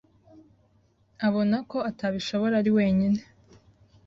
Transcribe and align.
abona 1.27 1.57
ko 1.69 1.77
atabishobora 1.89 2.53
ari 2.61 2.71
wenyine 2.77 3.19